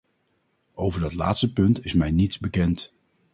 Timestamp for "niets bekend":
2.11-2.93